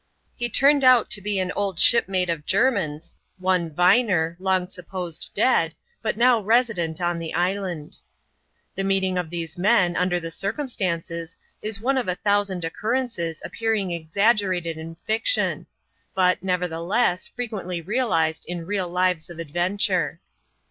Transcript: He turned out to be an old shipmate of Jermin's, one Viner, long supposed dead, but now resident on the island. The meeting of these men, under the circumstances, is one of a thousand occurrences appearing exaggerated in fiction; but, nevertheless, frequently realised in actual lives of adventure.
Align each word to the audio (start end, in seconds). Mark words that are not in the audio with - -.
He 0.33 0.49
turned 0.49 0.83
out 0.83 1.11
to 1.11 1.21
be 1.21 1.37
an 1.37 1.51
old 1.51 1.79
shipmate 1.79 2.27
of 2.31 2.43
Jermin's, 2.47 3.13
one 3.37 3.71
Viner, 3.71 4.35
long 4.39 4.65
supposed 4.65 5.29
dead, 5.35 5.75
but 6.01 6.17
now 6.17 6.39
resident 6.41 6.99
on 6.99 7.19
the 7.19 7.35
island. 7.35 7.99
The 8.73 8.83
meeting 8.83 9.19
of 9.19 9.29
these 9.29 9.59
men, 9.59 9.95
under 9.95 10.19
the 10.19 10.31
circumstances, 10.31 11.37
is 11.61 11.79
one 11.81 11.99
of 11.99 12.07
a 12.07 12.15
thousand 12.15 12.65
occurrences 12.65 13.43
appearing 13.45 13.91
exaggerated 13.91 14.75
in 14.75 14.95
fiction; 15.05 15.67
but, 16.15 16.41
nevertheless, 16.41 17.27
frequently 17.27 17.79
realised 17.79 18.43
in 18.47 18.61
actual 18.61 18.89
lives 18.89 19.29
of 19.29 19.37
adventure. 19.37 20.19